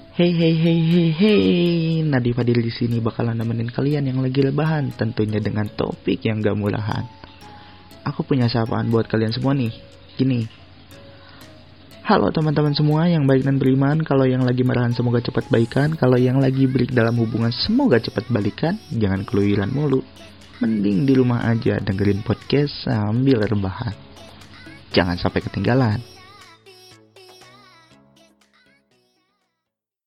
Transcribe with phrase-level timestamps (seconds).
[0.00, 1.40] Hey hey hey hey hey,
[2.00, 6.56] Nadi Fadil di sini bakalan nemenin kalian yang lagi lebahan, tentunya dengan topik yang gak
[6.56, 7.04] mulahan.
[8.08, 9.68] Aku punya sapaan buat kalian semua nih.
[10.16, 10.48] Gini.
[12.00, 16.16] Halo teman-teman semua yang baik dan beriman, kalau yang lagi marahan semoga cepat baikan, kalau
[16.16, 20.00] yang lagi break dalam hubungan semoga cepat balikan, jangan keluyuran mulu.
[20.64, 23.92] Mending di rumah aja dengerin podcast sambil rebahan.
[24.96, 26.19] Jangan sampai ketinggalan.